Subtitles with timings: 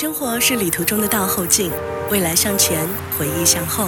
[0.00, 1.70] 生活是旅途中的倒后镜，
[2.10, 3.86] 未来向前，回忆向后。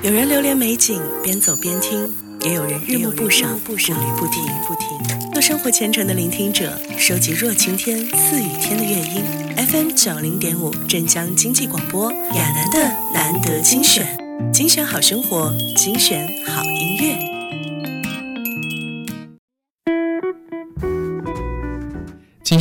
[0.00, 2.08] 有人流连美景，边走边听；
[2.42, 5.32] 也有人日暮不赏，步履不停不停。
[5.32, 9.24] 做生活虔诚的聆听者，收集若晴天、似雨天的乐音。
[9.56, 12.78] FM 九零点五，镇江经济广播，亚楠的
[13.12, 14.16] 难得精选，
[14.52, 17.31] 精选好生活，精选好音乐。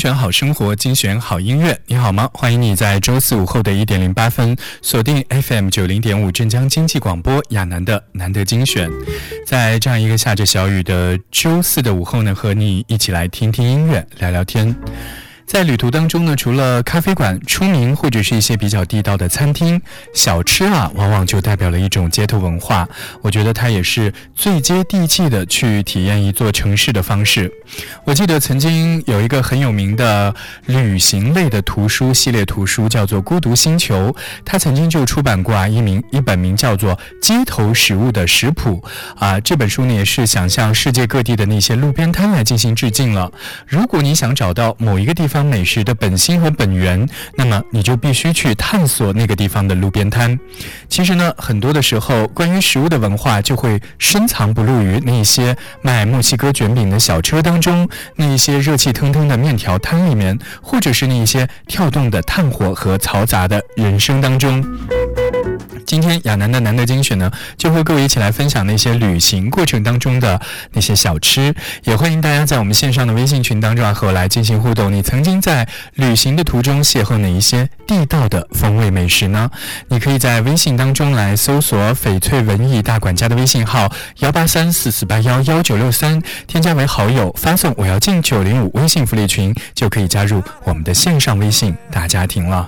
[0.02, 1.80] 选好生活，精选好音乐。
[1.86, 2.28] 你好吗？
[2.34, 8.90] 欢迎你在周四午后的一点零八分锁定 FM 九零点五镇江经济广播亚楠的难得精选。
[9.46, 14.76] 在这样一个下着小雨的周四的午后呢，和你一起来听听音乐，聊聊天。
[15.52, 19.82] 在旅途当中呢，除了咖啡馆出名，或者是一些比较地道的餐厅
[20.14, 22.88] 小吃啊，往往就代表了一种街头文化。
[23.22, 27.52] 我觉得它也是最接地气的去体验一座城市的方式。
[28.06, 30.34] 我记得曾经有一个很有名的
[30.68, 34.10] 旅行类的图书系列图书，叫做《孤独星球》，
[34.46, 38.82] 它曾经就出版过啊一名一本名叫做《街头食物的食谱》
[39.22, 39.38] 啊。
[39.42, 43.30] 这本书呢也是想向世界各地的那些路边摊来进行致敬了。
[43.68, 50.38] 如果你想找到某一个地方，美食的本心和本源，那么你就必须去探索那个地方的路边摊。
[50.90, 64.64] 其实呢，很多的时候，关于食物的文化就会深藏不露于那些卖墨西哥卷饼的小车当中，那一些热气腾腾的面条摊里面，或者是那一些跳动的炭火和嘈杂的人声当中。
[65.92, 70.40] 今天亚楠的难得精选呢，就和各位一起来分享那些旅行过程当中的
[70.72, 71.54] 那些小吃，
[71.84, 74.90] 也欢迎大家在我们线上的微信群当中啊和我来进行互动。
[74.90, 79.52] 你曾经在旅行的途中邂逅哪一些地道的风味美食呢？
[79.90, 92.66] 你可以在微信当中来搜索翡翠文艺大管家的微信号幺八三四四八幺幺九六三，添加为好友，发送我要进九零五微信福利群，就可以加入我们的线上微信大家庭了。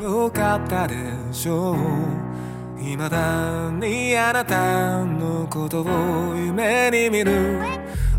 [2.83, 7.59] 未だにあなたのことを夢に見る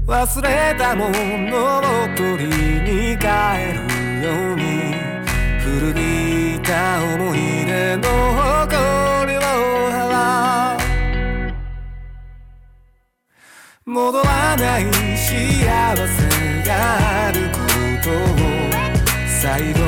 [0.06, 1.82] 忘れたものを
[2.16, 3.26] 取りに帰
[3.72, 4.94] るように。
[5.60, 8.08] 古びた思い出の
[8.62, 9.40] 誇りを
[9.90, 10.78] 払う。
[13.84, 14.82] 戻らない
[15.16, 16.22] 幸せ
[16.66, 16.70] が
[17.28, 17.58] あるこ
[18.02, 18.12] とを
[19.26, 19.78] 最後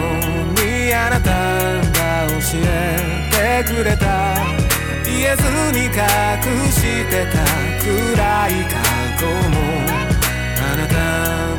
[0.63, 1.31] にあなた
[1.99, 4.56] が教えてくれた。
[5.17, 5.93] 言えずに隠
[6.71, 7.41] してた
[7.81, 7.89] 暗
[8.49, 8.77] い過
[9.19, 9.57] 去も。
[10.61, 10.95] あなた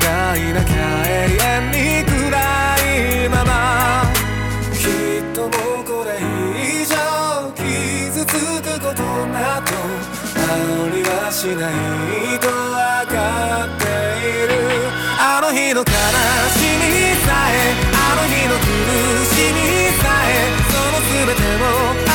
[0.06, 0.76] がいなきゃ
[1.08, 2.38] 永遠に暗
[3.26, 3.52] いまま。
[4.74, 5.48] きっとも
[5.82, 6.10] うこれ
[6.62, 6.94] 以上
[7.56, 8.36] 傷つく
[8.80, 9.74] ことなど
[10.36, 10.54] あ
[10.94, 12.54] りはしないと分
[13.16, 13.84] かって
[14.22, 14.54] いる。
[15.20, 15.86] あの日の悲
[16.54, 18.62] しみさえあの日の苦
[19.34, 19.58] しみ
[19.98, 21.42] さえその全て
[22.04, 22.07] を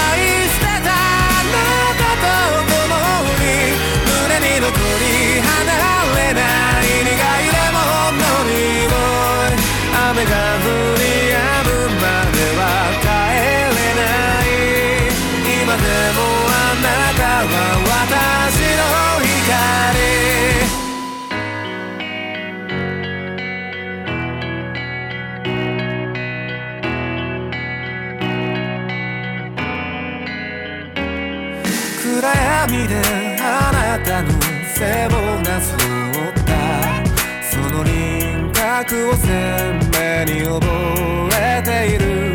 [32.22, 32.30] 暗
[32.68, 33.02] 闇で
[33.40, 34.30] あなたの
[34.76, 35.10] 背を
[35.40, 35.74] なぞ
[36.30, 36.50] った。
[37.42, 40.62] その輪郭を鮮明に覚
[41.34, 42.30] えている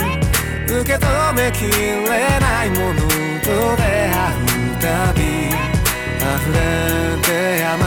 [0.81, 2.03] 受け止めきれ
[2.37, 2.99] ないもの
[3.39, 4.11] と出会
[4.43, 5.13] うた。
[5.13, 6.57] び溢れ
[7.21, 7.77] てや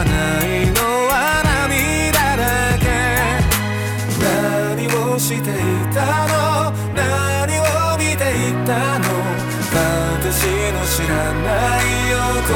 [10.31, 12.55] 私の知らない横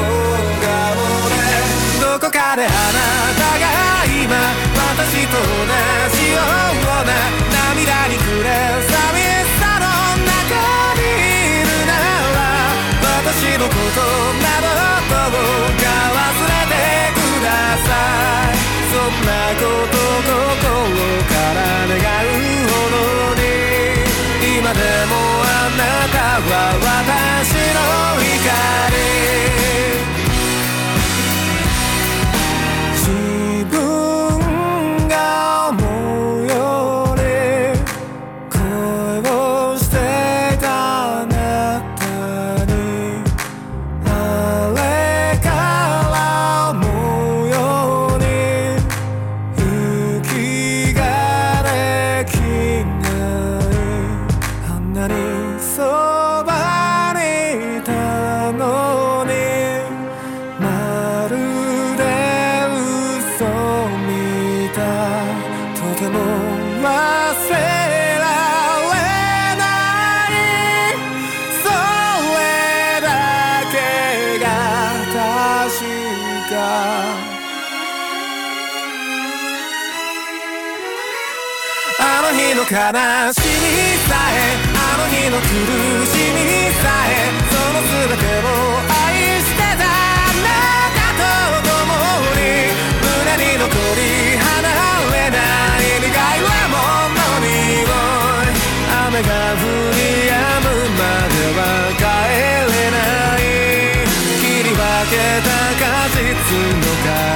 [1.28, 1.44] で
[2.00, 2.72] どこかであな
[3.36, 3.68] たが
[4.08, 4.32] 今
[4.72, 5.44] 私と同
[6.16, 7.12] じような
[7.52, 8.48] 涙に暮れ
[8.80, 9.84] 寂しさの
[10.24, 10.56] 中
[10.96, 11.92] にいるな
[12.32, 12.40] ら
[13.28, 14.00] 私のこと
[14.40, 14.72] など
[15.28, 15.84] どうか
[16.16, 17.92] 忘れてくださ
[18.52, 20.64] いそんなこと心
[21.28, 22.40] から願う
[22.72, 23.44] ほどに
[24.56, 24.80] 今で
[25.12, 25.12] も
[25.44, 27.55] あなたは私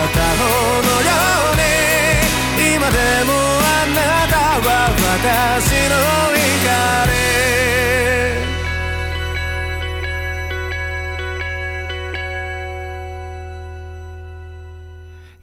[0.10, 0.59] 片方の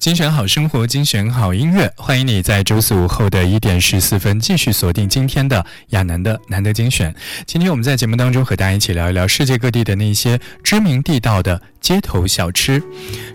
[0.08, 7.14] 精选好生活，精选好音乐，欢迎你在周四午后的一点十四分继续锁定今天的亚楠的难得精选。
[7.46, 11.62] 今天我们在节目当中和大家一起聊一聊世界各地的那些知名地道的。
[11.80, 12.84] 街头小吃，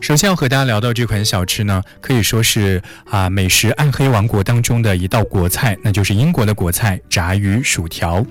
[0.00, 8.22] 首先要和大家聊到这款小吃呢，可以说是啊美食暗黑王国当中的一道国菜，那就是英国的国菜炸鱼薯条。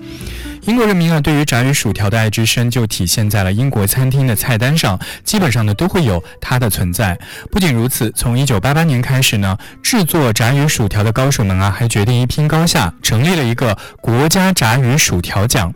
[0.64, 7.18] 英国人民啊对于炸鱼薯条的爱之深，就体现在了英国餐厅的菜单上，基本上呢都会有它的存在。
[7.50, 15.70] 不仅如此，从从一九八八年开始呢，制作炸鱼薯条的高手们啊还决定一拼高下，成立了一个国家炸鱼薯条奖。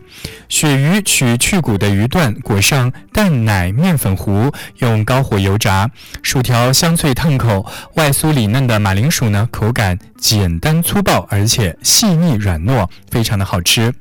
[0.49, 4.51] 鳕鱼取去骨的鱼段，裹上蛋奶面粉糊。
[4.77, 5.87] 用高火油炸
[6.23, 7.63] 薯条，香脆烫口，
[7.93, 13.93] 外酥里嫩的马铃薯呢，口感简单粗暴，而且细腻软糯，非常的好吃。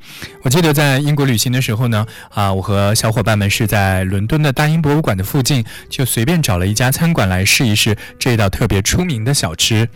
[0.43, 9.89] 我记得在英国旅行的时候呢，啊，我和小伙伴们是在伦敦的大英博物馆的附近，就随便找了一家餐馆来试一试这道特别出名的小吃。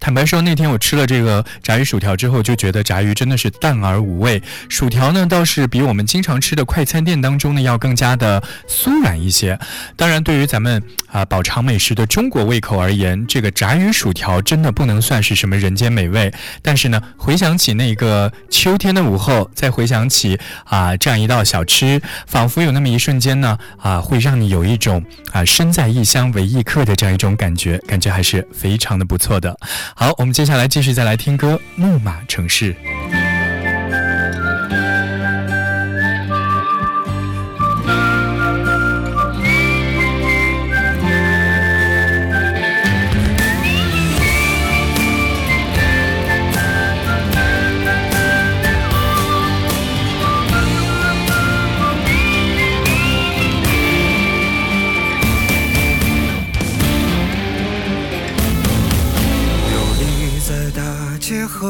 [0.00, 9.58] 坦白说，那天我吃了这个炸鱼薯条之后，就觉得炸鱼真的是淡而无味，薯条呢倒是比我们经常吃的快餐店当中呢要更加的酥软一些。
[9.96, 16.32] 当然，对于咱们啊饱尝美食的中国胃口而言，这个炸鱼薯条真的不能算是什么人间美味。
[16.60, 25.02] 但是呢，回想起那个秋天的午后，再回想起啊这样一道小吃，仿佛有那么一瞬间呢啊会让你有一种
[25.32, 29.56] 啊身在异乡为异客的这样一种感觉，感觉还是非常的不错的。
[29.94, 32.74] 好，我们接下来继续再来听歌，《木马城市》。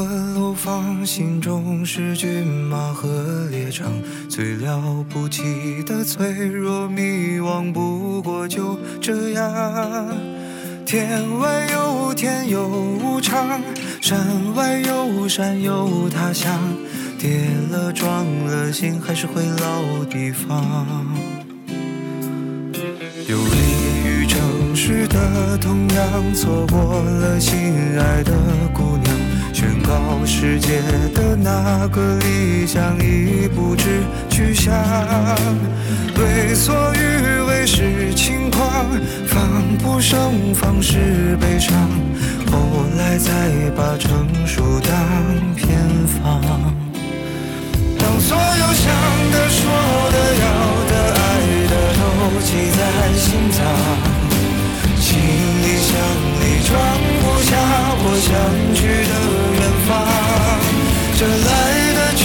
[0.03, 3.93] 楼房心中是骏马和猎场，
[4.29, 5.43] 最了不起
[5.85, 10.09] 的脆弱迷惘，不过就这样。
[10.87, 13.61] 天外有天有无常，
[14.01, 14.19] 山
[14.55, 16.59] 外有山有他乡，
[17.19, 20.65] 跌了撞了心还是回老地方。
[23.27, 28.33] 游离于城市的同样，错过了心爱的
[28.75, 29.14] 姑娘。
[29.85, 30.81] 宣告世界
[31.13, 34.73] 的那个理想已不知去向，
[36.17, 38.63] 为所欲为是轻狂，
[39.27, 39.47] 防
[39.83, 41.75] 不胜防是悲伤，
[42.51, 43.31] 后来才
[43.77, 46.41] 把成熟当偏方。
[47.99, 48.91] 当所有想
[49.33, 49.71] 的、说
[50.13, 50.45] 的、要
[50.89, 51.21] 的、爱
[51.69, 52.01] 的都
[52.41, 52.81] 记在
[53.19, 53.61] 心脏，
[54.99, 55.19] 行
[55.63, 55.93] 李箱
[56.67, 56.73] 装
[57.21, 57.51] 不下
[58.01, 58.33] 我想
[58.75, 58.81] 去
[59.11, 59.15] 的
[59.57, 59.91] 远方。
[61.19, 61.51] 这来
[61.95, 62.25] 的去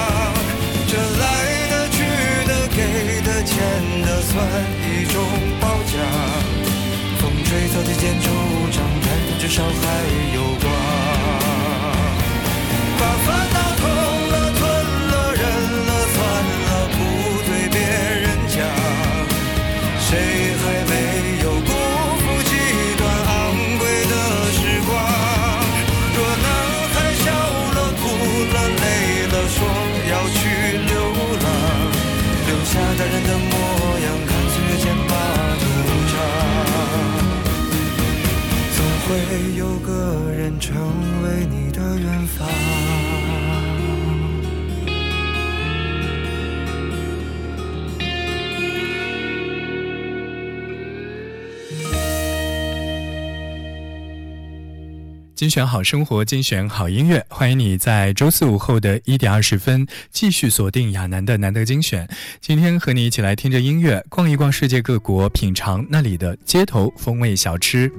[4.81, 5.21] 一种
[5.59, 5.93] 褒奖，
[7.19, 8.27] 风吹草低见惆
[8.71, 9.83] 怅，但至少还
[10.35, 10.37] 有
[40.59, 40.75] 成
[41.23, 42.47] 为你的远方。
[55.33, 62.07] 精选好生活，精选好音乐，欢迎你在周四午后的一点二十分继续锁定亚楠的难得精选。
[62.39, 67.91] 今天和你一起来听着音乐，逛一逛世界各国，品尝那里的街头风味小吃。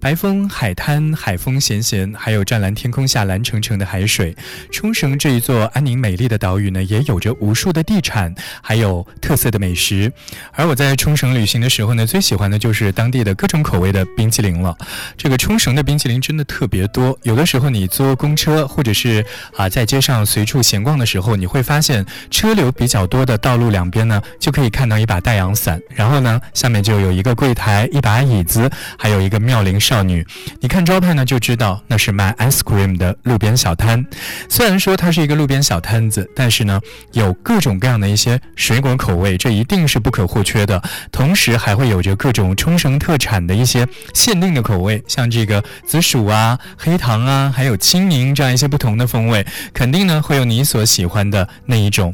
[0.00, 4.36] 白风海滩，海风咸咸，还有湛蓝天空下蓝澄澄的海水。
[4.70, 10.12] 冲绳这一座安宁美丽的岛屿呢，也有着无数的地产，还有特色的美食。
[10.52, 14.72] 而我在冲绳旅行的时候呢，最喜欢的就是当地的各种口味的冰淇淋了。
[15.16, 19.24] 这个冲绳的冰淇淋真的特别多，有的时候你坐公车或者是
[19.56, 29.76] 啊在街上随处闲逛的时候，你会发现车流比较多的道路两边呢，就可以看到一把太阳伞，然后呢下面就有一个柜台、一把椅子，还有一个妙龄。
[29.88, 30.22] 少女，
[30.60, 34.04] 你看招牌呢就知道那是卖 ice cream 的路边小摊。
[34.46, 36.78] 虽然说它是一个路边小摊子，但是呢
[37.12, 40.82] 有各种各样的一些水果口味，这一定是不可或缺的。
[41.10, 52.12] 同时还会有着各种冲绳特产的一些限定的口味，像这个紫薯啊、黑糖啊，还有青柠这样一些不同的风味，肯定呢会有你所喜欢的那一种。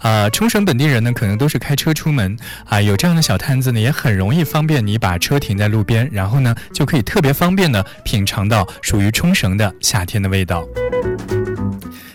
[0.00, 7.04] 啊，冲绳本地人呢可能都是开车出门啊，有这样的小摊子呢也很容易方便你把车停在路边，然后呢就可以。
[7.12, 10.66] 特别方便的品尝到属于冲绳的夏天的味道。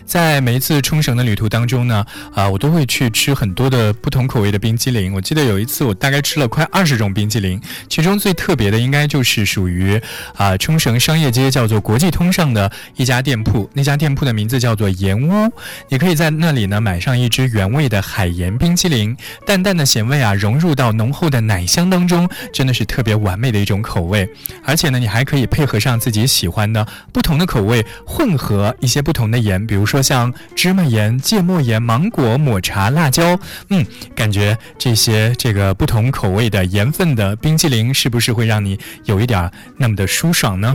[0.08, 5.12] 在每一次冲绳的旅途当中呢，啊，我都会去吃很多的不同口味的冰激凌。
[5.12, 7.60] 我记得有一次，我大概吃了快二十种冰激凌，
[7.90, 10.00] 其中最特别的应该就是属于
[10.34, 13.68] 啊冲绳商业街叫做国际通上的一家店铺。
[13.74, 15.52] 那家店铺的名字叫做盐屋，
[15.90, 24.26] 你可以在那里呢买上一支原味的海盐冰激凌，淡淡的咸味啊融入到浓厚的奶香当中，真的是特别完美的一种口味。
[24.64, 29.97] 而且呢，你还可以配合上自己喜欢的不同的口味，混合一些不同的盐，比如说。
[30.02, 33.38] 像芝麻盐、芥末盐、芒果、抹茶、辣椒，
[33.70, 40.74] 嗯，感觉这些这个不同口味的盐分的冰淇淋，是不是会让你有一点那么的舒爽呢？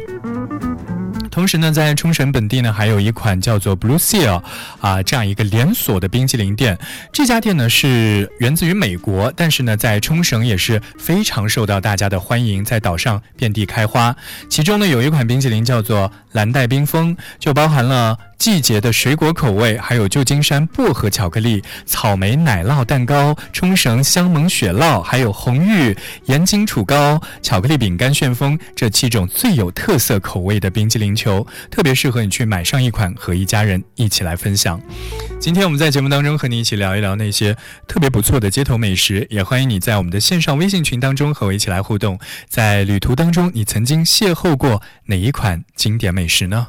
[1.31, 4.43] 同时呢，在冲绳本地呢，还有一款叫做 Blue Seal
[4.79, 6.77] 啊这样一个连锁的冰淇淋店。
[7.11, 14.15] 这家店呢是源自于美国，但是呢在冲绳也是非常受到大家的欢迎，在岛上遍地开花。
[14.47, 18.15] 其中呢有一款冰淇淋叫做蓝带冰峰，就包含了。
[18.43, 25.95] 季节的水果口味，还有旧金山薄荷巧克力、草莓奶酪蛋糕、冲绳香檬雪酪，还有红玉
[26.25, 34.77] 盐金杵糕、巧克力饼干旋风这七种最有特色口味的冰激凌球，特别适合你去买上一款，和一家人一起来分享。
[35.39, 37.55] 今天我们在节目当中和你一起聊一聊那些
[37.87, 42.19] 特别不错的街头美食，也欢迎你在我们的线上微信群当中和我一起来互动。
[42.49, 46.67] 在旅途当中，你曾经邂逅过哪一款经典美食呢？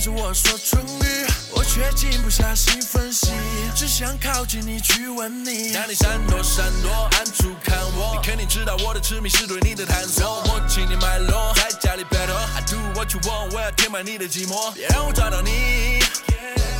[0.00, 3.28] 着我说春雨，我却静不下心分析，
[3.74, 5.74] 只想靠近你去吻你。
[5.74, 10.42] 当你闪躲闪躲，暗处看我，你肯定知道我的痴迷是对你的探索。
[10.46, 15.98] 我请你脉络，在家里 battle，I do what you want，我要填满你的寂寞，别让我找到你。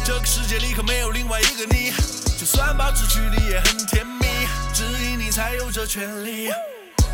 [0.03, 1.93] 这个世界里可没有另外一个你，
[2.39, 4.27] 就算保持距离也很甜蜜，
[4.73, 6.49] 只因你才有这权利。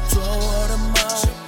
[0.09, 1.46] 做我的猫，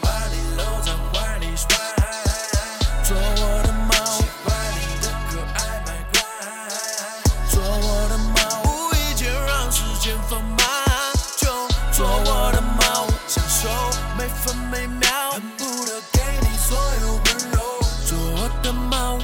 [11.98, 13.68] 做我的猫，享受
[14.16, 17.58] 每分每秒，恨不得给你所有温柔。
[18.06, 19.18] 做我的猫，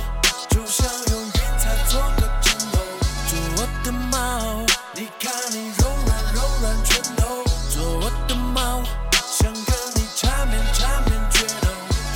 [0.51, 2.83] 就像用云彩做个枕头。
[3.29, 7.45] 做我的猫，你看你柔软柔软拳头。
[7.71, 8.83] 做我的猫，
[9.31, 11.69] 想跟你缠绵缠绵决斗。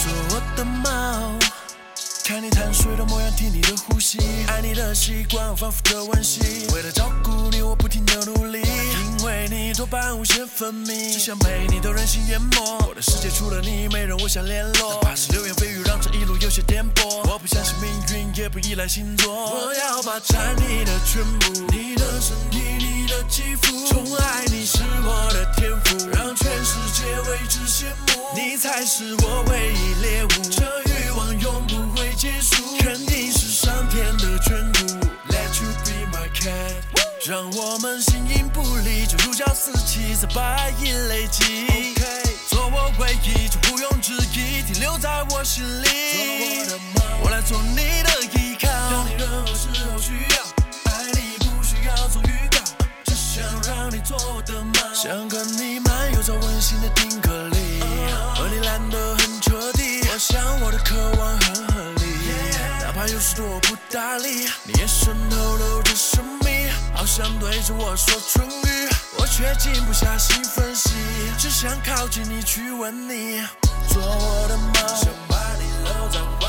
[0.02, 1.38] 做我的猫，
[2.24, 6.66] 看你贪睡的模样，听你的呼吸，爱你的习惯反复的温习。
[6.74, 8.47] 为了照顾你，我不停的努力，
[9.28, 12.78] 为你多半无限分泌，只想被你的任性淹没。
[12.88, 17.04] 我的世界除了你，没人我想联络，哪怕是流言蜚语，让这一路有些颠簸。
[17.30, 35.06] 我不相信命运，也不依赖星座，我要霸占你的全部，你的身体，你的肌肤，宠爱你是我的天赋，让全世界为之羡慕，你才是我唯一猎物，这欲望永不会结束，肯定是上天的眷顾。
[35.28, 36.87] Let you be my cat，
[37.26, 41.94] 让我们形影不离，就如胶似漆，在白银累积。
[42.48, 45.88] 做我唯一，就毋庸置疑，停留在我心里。
[46.14, 48.68] 做我的猫，我来做你的依靠。
[48.68, 52.58] 当你任何时候需要，爱你不需要做预告，
[53.04, 57.82] 只想让你做我的猫，想跟你漫游在温馨的定格里，
[58.36, 60.00] 和你懒得很彻底。
[60.08, 62.06] 我想我的渴望很合理，
[62.80, 65.47] 哪怕有时多不搭理，你眼神透
[67.08, 70.90] 想，对着我说唇语，我却静不下心分析，
[71.38, 73.40] 只想靠近你去吻你。
[73.88, 76.47] 做我的猫，想把你搂在怀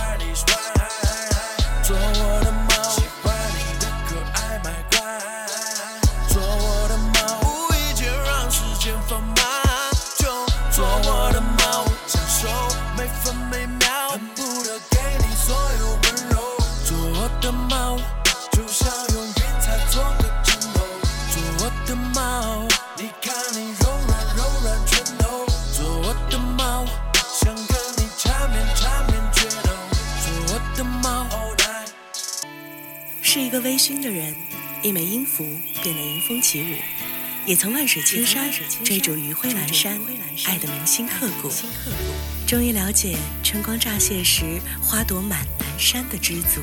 [33.59, 34.33] 个微醺的人，
[34.81, 35.45] 一枚音符
[35.83, 36.75] 变得迎风起舞，
[37.45, 38.49] 也曾万水千山
[38.85, 39.99] 追逐余晖阑珊，
[40.45, 41.51] 爱得铭心刻骨。
[42.47, 46.61] 终于了解春光乍泄时花朵满南山的知足，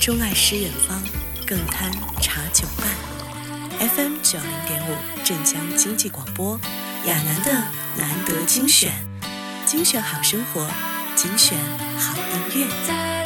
[0.00, 1.02] 钟爱诗远方，
[1.46, 1.92] 更贪
[2.22, 2.88] 茶酒伴。
[3.86, 6.58] FM 九零点五镇江经济广播，
[7.06, 7.52] 亚楠的
[7.98, 8.90] 难得精选，
[9.66, 10.66] 精选好生活，
[11.14, 11.58] 精选
[11.98, 13.23] 好音乐。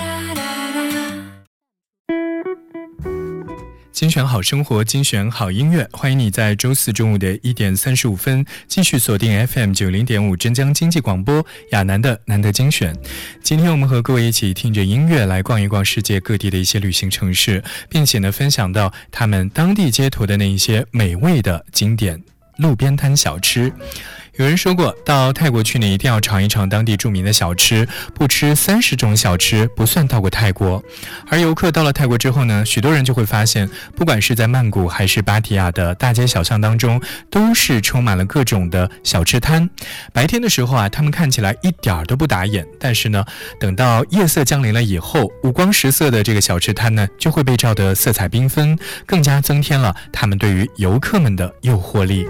[3.99, 12.97] 精选好生活，精选好音乐，欢迎你在周四中午的一点三十五分继续锁定 FM 九零点五镇江经济广播亚楠的难得精选。
[13.43, 22.23] 今天我们和各位一起听着音乐来逛一逛世界各地的一些旅行城市，并且呢分享到他们当地街头的那一些美味的经典
[22.59, 23.73] 路边摊小吃。
[24.39, 30.81] 有人说过，到泰国去呢，一定要尝一尝当地著名的小吃，不吃三十种小吃不算到过泰国。
[31.29, 39.69] 而游客到了泰国之后呢，许多人就会发现，不管是在曼谷还是芭提雅的大街小巷当中，都是充满了各种的小吃摊。
[40.13, 43.25] 白天的时候啊，他们看起来一点儿都不打眼，但是呢，
[43.59, 52.25] 等到夜色降临了以后，五光十色的这个小吃摊呢，就会被照得色彩缤纷，更加增添了他们对于游客们的诱惑力。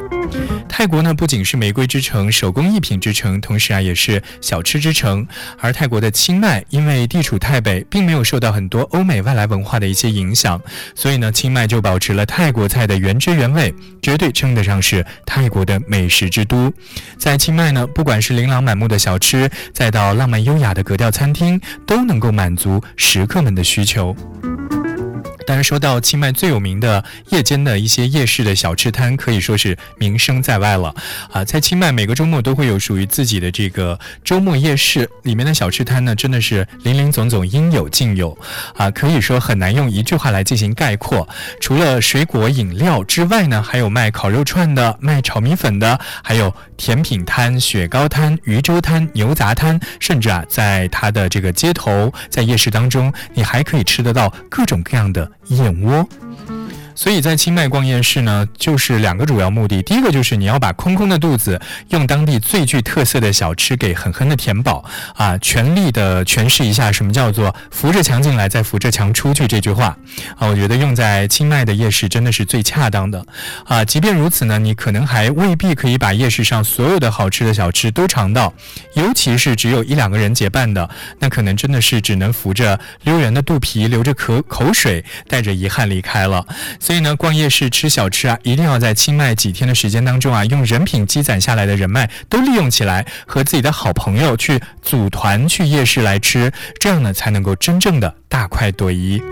[0.78, 5.26] 泰国呢，不仅是玫瑰之城、手工艺品之城，同时啊，也是小吃之城。
[5.58, 10.62] 而泰国的清迈，因为地处泰北，并没有受到很多欧美外来文化的一些影响，
[10.94, 16.72] 所以呢，清迈就保持了泰国菜的原汁原味，绝对称得上是泰国的美食之都。
[17.18, 24.14] 在清迈呢，不管是琳琅满目的小吃，再到浪漫优雅的格调餐厅，都能够满足食客们的需求。
[25.48, 30.94] 但是说到清迈最有名的夜间的一些夜市的小吃摊，可以说是名声在外了
[31.32, 31.42] 啊！
[31.42, 38.37] 在清迈每个周末都会有属于自己的这个周末夜市，里面的小吃摊呢，真的是林林总总，应有尽有
[38.76, 38.90] 啊！
[38.90, 41.26] 可以说很难用一句话来进行概括。
[41.62, 56.06] 除了水果饮料之外呢，还有卖烤肉串的、卖炒米粉的，还有甜品摊、雪糕摊、鱼粥摊、牛杂摊，甚至啊，在它的这个街头，在夜市当中，你还可以吃得到各种各样的燕窝。
[56.98, 59.80] 所以在清迈逛夜市呢，就是两个主要目的。
[59.84, 64.84] 第一个就是你要把空空的肚子用当地最具特色的小吃给狠狠的填饱
[65.14, 69.96] 啊，全力的诠释一下什么叫做扶着墙进来，再扶着墙出去这句话
[70.37, 70.48] 啊。
[70.50, 73.24] 我觉得用在清迈的夜市真的是最恰当的
[73.64, 73.84] 啊。
[73.84, 78.52] 即便如此呢，你可能还未必可以把夜市上所有的好吃的小吃都尝到，
[78.94, 86.44] 尤其是只有一两个人结伴的，那可能真的是只能扶着溜圆的肚皮，流着口口水，带着遗憾离开了。
[86.88, 99.22] 所以呢，逛夜市吃小吃啊，一定要在清迈几天的时间当中啊，用人品积攒下来的人脉都利用起来，和自己的好朋友去组团去夜市来吃，这样呢才能够真正的大快朵颐。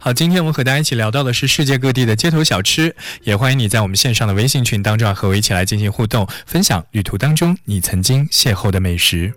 [0.00, 9.32] 好，今天我们和大家一起聊到的是世界各地的街头小吃，也欢迎你在我们线上的微信群当中啊和我一起来进行互动，分享旅途当中你曾经邂逅的美食。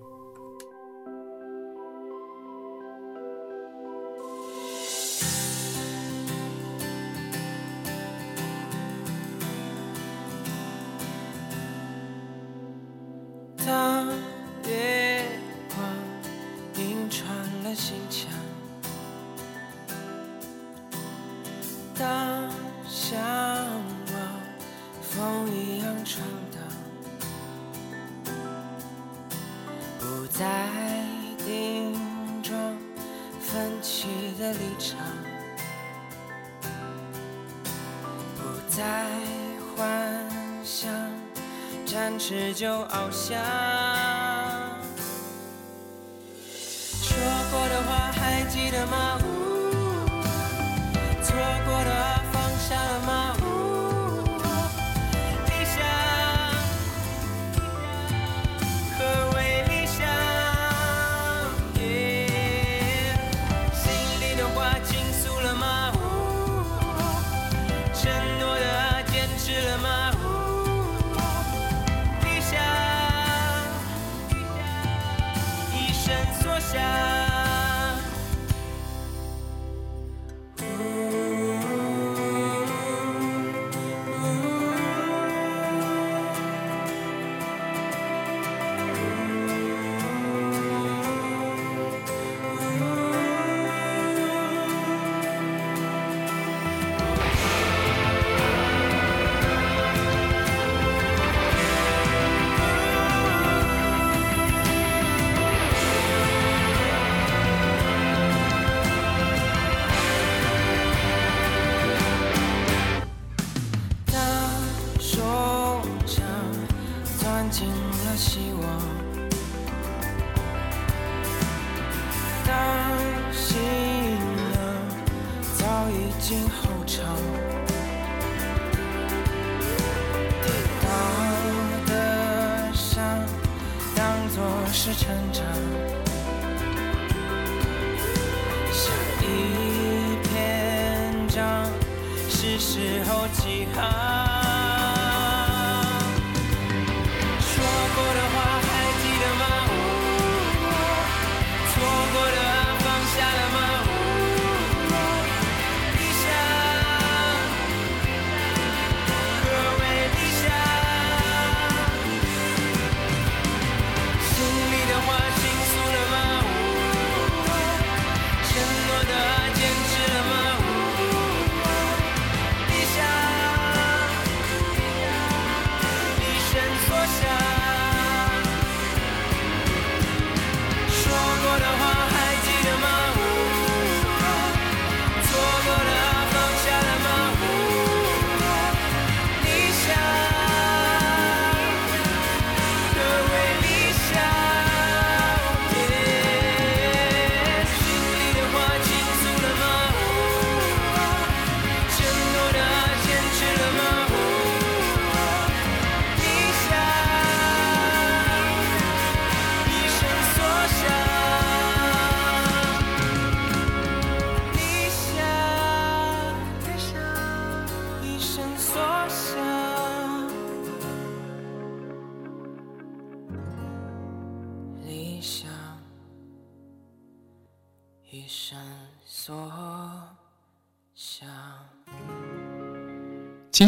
[33.83, 34.07] 起
[34.39, 34.97] 的立场
[38.37, 39.05] 不再
[39.75, 39.85] 幻
[40.63, 40.89] 想
[41.85, 43.37] 展翅就翱翔。
[47.01, 47.17] 说
[47.51, 49.22] 过的话还记得吗？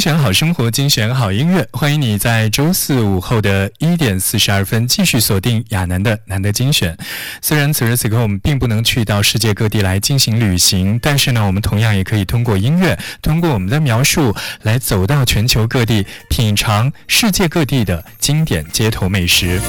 [0.06, 6.96] 选好生活，精选好音乐，欢迎你在周四午后的一点四十二分继续锁定亚楠的难得精选。
[7.42, 19.60] 虽然此时此刻我们并不能去到世界各地来进行旅行，但是呢，我们同样也可以通过音乐，通过我们的描述来走到全球各地，品尝世界各地的经典街头美食。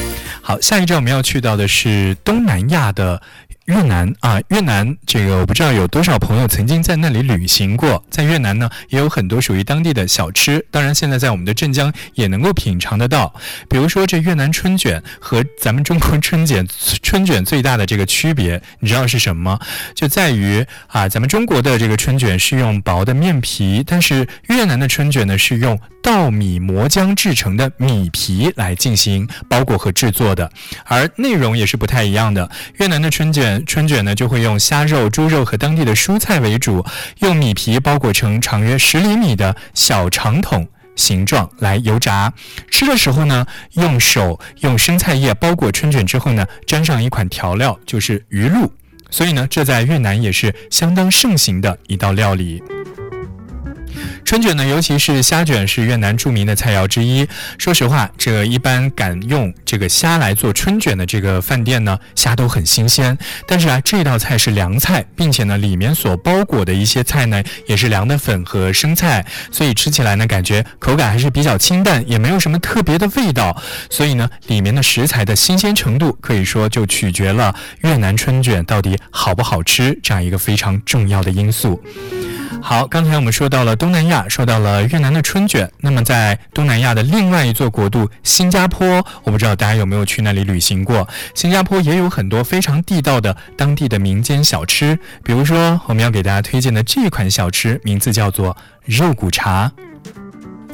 [0.42, 3.22] 好，下一站我们要去到的是东南亚的。
[3.66, 8.00] 越南啊，越南这个我不知道有多少朋友曾经在那里旅行过。
[8.08, 10.64] 在越南呢，也有很多属于当地的小吃。
[10.70, 13.34] 当然，现在在我们的镇江也能够品尝得到。
[13.68, 16.64] 比如说，这越南春卷和咱们中国春卷
[17.02, 19.58] 春卷最大的这个区别，你知道是什么？
[19.96, 30.48] 就在于啊，咱们中国的这个春卷是用薄的面皮，但是越南的春卷呢是用稻米磨浆制成的米皮来进行包裹和制作的，
[30.84, 32.48] 而内容也是不太一样的。
[32.76, 33.55] 越南的春卷。
[33.64, 36.84] 春卷呢，就会用虾肉、猪肉和当地的蔬菜为主，
[37.20, 40.66] 用米皮包裹成长约十厘米的小长筒
[40.96, 42.32] 形状来油炸。
[42.70, 48.72] 吃的时候呢，用手用生菜叶包裹春卷之后呢，沾上一款调料，就是鱼露。
[49.10, 52.62] 所以呢，这在越南也是相当盛行的一道料理。
[54.26, 57.24] 春卷呢，尤其是虾卷，是越南著名的菜肴之一。
[57.58, 63.16] 说实话，这一般敢用这个虾来做春卷的这个饭店呢，虾都很新鲜。
[63.46, 73.56] 但是啊，这道菜是凉菜，并且呢，里面所包裹的一些菜呢，也是凉的粉和生菜，所以吃起来呢，感觉口感还是比较清淡，也没有什么特别的味道。
[73.88, 81.80] 所以呢，里面的食材的新鲜程度，可以说就取决了越南春卷到底好不好吃这样一个非常重要的因素。
[82.68, 85.70] 好，刚才我们说到了东南亚，说到了越南的春卷。
[85.82, 91.08] 那么，在东南亚的另外一座国度新加坡，我不知道大家有没有去那里旅行过。
[91.32, 99.70] 新加坡也有很多非常地道的当地的民间小吃，比如说我们要给大家推荐的这款小吃，名字叫做肉骨茶。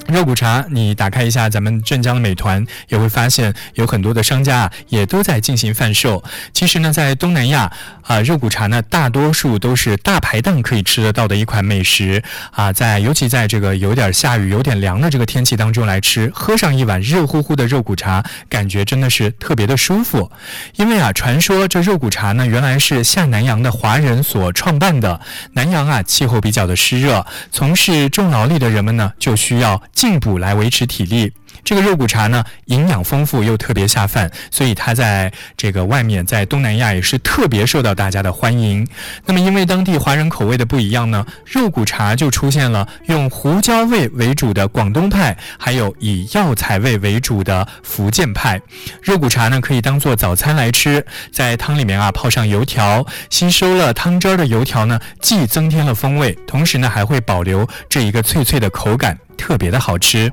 [0.09, 6.23] 肉骨茶，你打开一下咱们镇江的美团，也会发现有很多的商家啊，也都在进行贩售。
[6.53, 12.73] 其实呢，在东南亚啊，肉骨茶呢，大多数都是大排档可以吃得到的一款美食啊。
[12.73, 20.31] 在尤其在这个有点下雨、有点凉的这个天气当中来吃，喝上一碗热乎乎的肉骨茶，感觉真的是特别的舒服。
[20.77, 25.21] 因为啊，传说这肉骨茶呢，原来是下南洋的华人所创办的。
[25.53, 29.81] 南洋啊，气候比较的湿热，从事重劳力的人们呢，就需要。
[29.93, 31.33] 进补来维持体力。
[31.65, 38.85] 这个肉骨茶呢，营养丰富又特别下饭，所以它在这个外面，在东南亚也是特别受到大家的欢迎。
[39.27, 48.61] 那么，因为当地华人口味的不一样呢，肉骨茶就出现了用胡椒味为主的广东派，还有以药材味为主的福建派。
[49.01, 59.17] 肉骨茶呢，可以当做早餐来吃，在汤里面啊泡上油条，吸收了汤汁儿的油条呢，既增添了风味，同时呢还会保留这一个脆脆的口感。
[59.43, 60.31] 特别的好吃，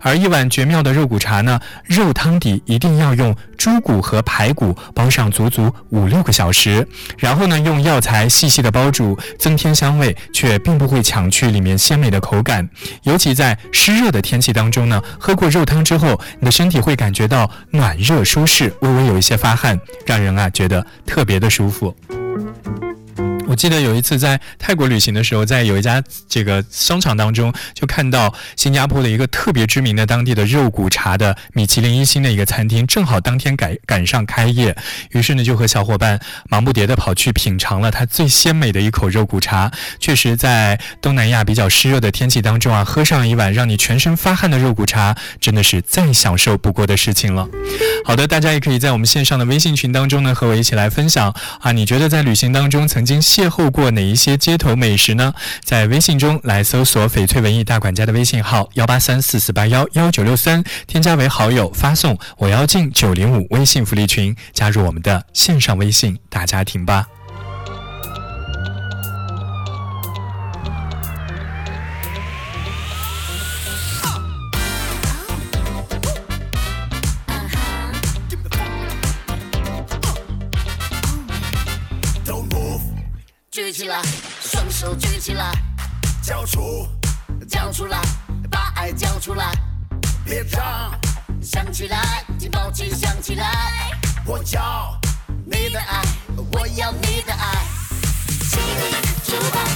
[0.00, 6.84] 而一碗绝妙的肉骨茶呢，肉汤底一定要用猪骨和排骨煲上足足五六个小时，
[7.16, 12.68] 然后呢用药材细细的煲煮，增添香味，却并不会抢去里面鲜美的口感。
[13.04, 21.94] 尤其在湿热的天气当中呢，喝过肉汤之后，你的身体会感觉到暖热舒适，微微有一些发汗，让人啊觉得特别的舒服。
[23.48, 34.76] 我记得有一次在泰国旅行的时候，在有一家这个商场当中，就看到新加坡的一个特别知名的当地的肉骨茶的米其林一星的一个餐厅，正好当天赶赶上开业，
[35.12, 39.72] 于是呢就和小伙伴忙不迭的跑去品尝了它最鲜美的一口肉骨茶。
[39.98, 47.48] 确实，在东南亚比较湿热的天气当中啊，喝上一碗让你全身发汗的肉骨茶，真的是再享受不过的事情了。
[48.04, 53.22] 好的，大家也可以在我们线上的微信群当中呢，和我一起来分享啊，你觉得在旅行当中曾经。
[53.38, 55.32] 邂逅过哪一些街头美食呢？
[55.62, 67.06] 在微信中来搜索“翡翠文艺大管家”的微信号幺八三四四八幺幺九六三，添加为好友，发送“我要进九零五”微信福利群，加入我们的线上微信大家庭吧。
[86.28, 86.86] 交出，
[87.48, 87.98] 交出来，
[88.50, 89.50] 把爱交出来，
[90.26, 90.92] 别让，
[91.40, 95.00] 想起来，请抱紧，想起来，我要
[95.46, 96.02] 你的爱，
[96.52, 97.64] 我要你的爱，
[98.50, 98.92] 请你
[99.24, 99.67] 出发。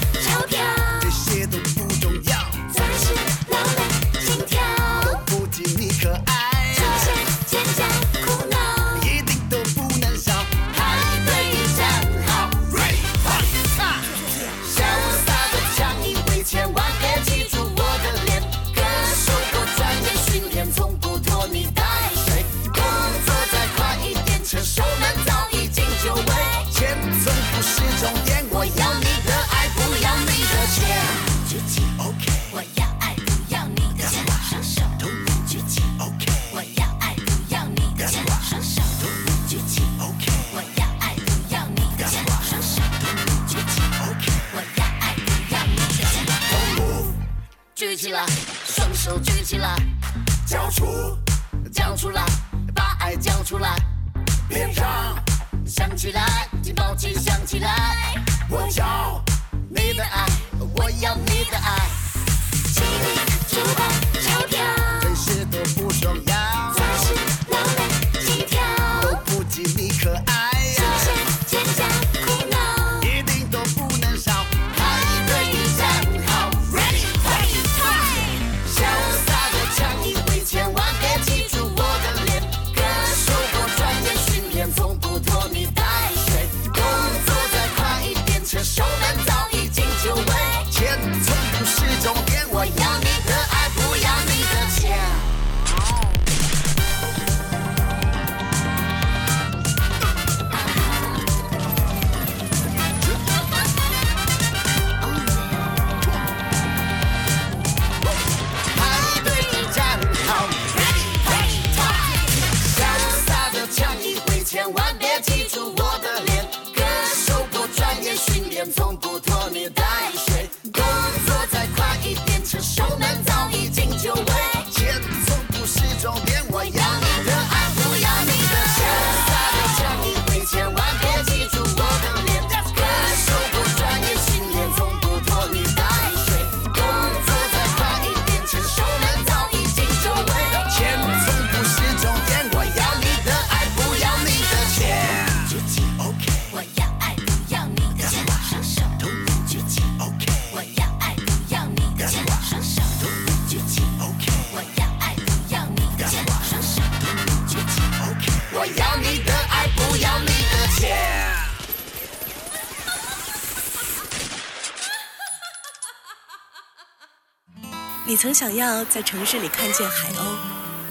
[168.42, 170.34] 想要在城市里看见海鸥，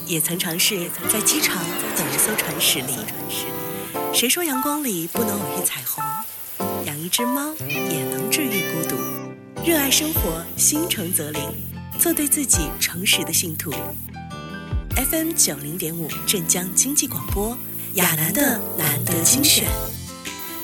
[0.06, 1.62] 也曾尝试在机场
[1.94, 2.94] 等一艘船驶离。
[4.10, 6.02] 谁说阳光里不能偶遇彩虹？
[6.86, 8.96] 养一只猫也能治愈孤独。
[9.66, 11.42] 热爱生活，心诚则灵，
[11.98, 13.70] 做对自己诚实的信徒。
[15.10, 17.54] FM 九零点五镇江经济广播，
[17.96, 19.68] 亚楠的难得精选，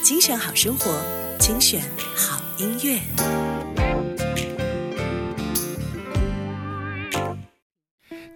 [0.03, 1.03] 精选好生活，
[1.39, 1.83] 精选
[2.17, 3.48] 好音乐。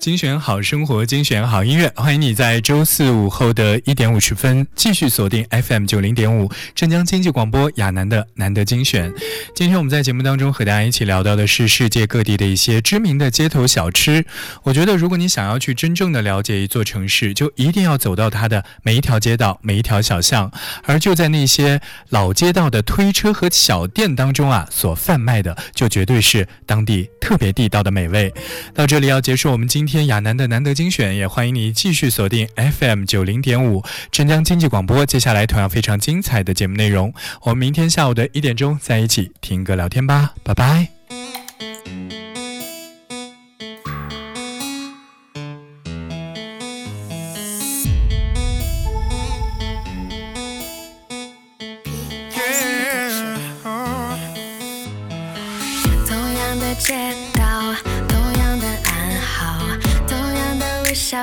[0.03, 9.15] 精选好生活，精选好音乐，欢迎你在周四午后的一点五十分继续锁定 FM 九零点五镇江经济广播亚楠的难得精选。
[9.55, 14.27] 今天我们在节目当中和大家一起聊到的是世界各地的一些知名的街头小吃。
[14.65, 20.51] 我觉得，如果你想要去真正的了解一座城市，就一定要走到它的每一条街道、每一条小巷，
[20.83, 28.35] 而就在那些老街道的推车和小店当中啊，所贩卖的就绝对是当地特别地道的美味。
[28.75, 35.05] 到这里要结束我们今天天亚楠的难得精选，也欢迎你继续锁定 FM 九零点五镇江经济广播。
[35.05, 41.42] 接下来同样非常精彩的节目内容，我们明天下午的一点钟在一起听歌聊天吧，拜拜。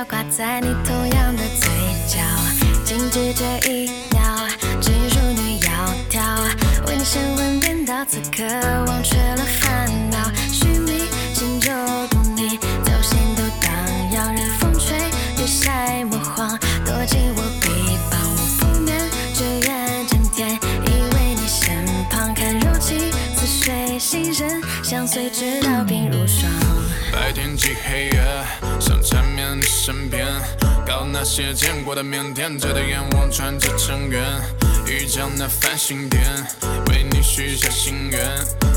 [0.05, 1.69] 挂在你同样的嘴
[2.07, 2.19] 角。
[2.83, 4.47] 静止这一秒，
[4.81, 5.69] 进入女窈
[6.09, 6.19] 窕，
[6.87, 8.43] 为你神魂颠倒，此刻
[8.87, 10.31] 忘却了烦恼。
[10.51, 13.71] 须弥轻柔动你，走心都荡
[14.13, 14.97] 漾，任风吹，
[15.37, 17.69] 月晒魔荒，躲进我臂
[18.09, 18.97] 膀，我不眠，
[19.33, 20.53] 只愿整天
[20.85, 26.49] 依偎你身旁，看柔情似水，心神相随，直到鬓如霜。
[27.11, 28.23] 白天及黑夜，
[29.55, 30.27] 你身边，
[30.85, 34.23] 搞那些见过的腼腆，遮着眼望穿着尘缘，
[34.85, 36.23] 遇见那繁星点，
[36.87, 38.19] 为你许下心愿。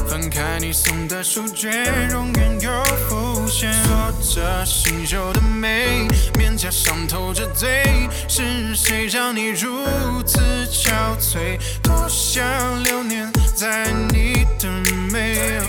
[0.08, 1.72] 翻开你送的书卷，
[2.10, 6.06] 永远又浮现，锁着新绣的美，
[6.38, 9.84] 面颊上透着醉，是谁让你如
[10.26, 11.58] 此憔悴？
[11.82, 12.44] 多想
[12.84, 14.68] 留念在你的
[15.10, 15.60] 美。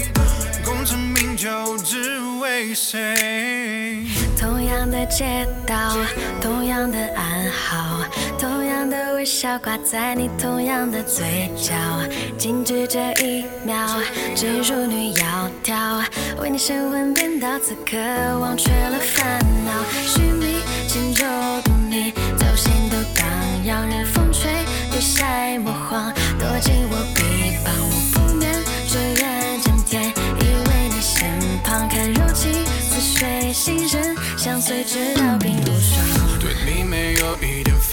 [1.44, 4.06] 就只为谁？
[4.40, 5.76] 同样的街道，
[6.40, 8.00] 同样的暗号，
[8.40, 11.74] 同样的微笑挂在你同样的嘴角。
[12.38, 13.76] 静止这一秒，
[14.34, 16.06] 进入女窈窕，
[16.40, 17.98] 为你神魂颠倒，此刻
[18.40, 19.84] 忘却了烦恼。
[20.08, 23.28] 寻觅轻柔动你，走心都荡
[23.66, 24.50] 漾，任风吹，
[24.94, 28.23] 月晒莫慌，躲进我臂膀，我不
[33.54, 35.63] 心神相随直到鬓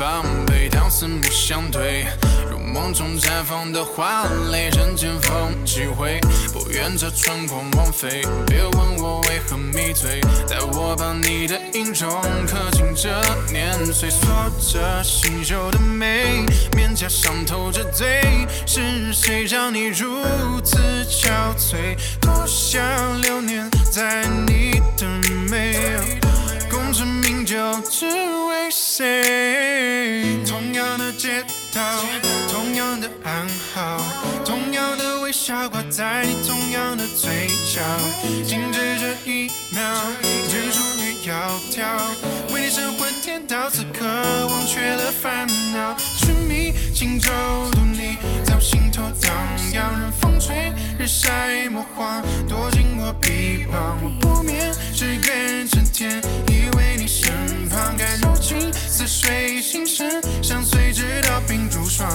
[0.00, 2.06] 防备，当四目相对，
[2.50, 6.18] 如梦中绽放的花蕾，人间风几回，
[6.54, 8.22] 不愿这春光枉费。
[8.46, 13.10] 别问我为何迷醉，待我把你的音容刻进这
[13.52, 14.26] 年岁，锁
[14.72, 18.22] 着新旧的美，面颊上透着醉，
[18.66, 20.24] 是谁让你如
[20.64, 20.78] 此
[21.10, 21.28] 憔
[21.58, 21.94] 悴？
[22.22, 22.80] 多想
[23.20, 25.06] 流连在你的
[25.50, 25.76] 美，
[26.70, 27.06] 功成
[27.50, 30.24] 就只为谁？
[30.46, 31.44] 同样的街
[31.74, 31.82] 道，
[32.48, 33.44] 同样的暗
[33.74, 33.98] 号，
[35.50, 37.82] 笑挂在你同样的嘴角
[38.46, 39.82] 静止这一秒
[40.48, 44.06] 只因于窈窕为你神魂颠倒此刻
[44.46, 47.32] 忘却了烦恼寻觅轻舟
[47.72, 49.34] 渡你在我心头荡
[49.72, 57.32] 漾任风吹日晒莫慌躲进我臂膀我不眠只愿整天依偎你身
[57.68, 62.08] 旁感柔情似水心神相随直到鬓如霜。